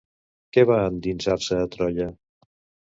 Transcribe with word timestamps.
Què 0.57 0.63
va 0.71 0.79
endinsar-se 0.93 1.63
a 1.67 1.71
Troia? 1.77 2.13